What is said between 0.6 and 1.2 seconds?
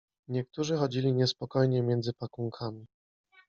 chodzili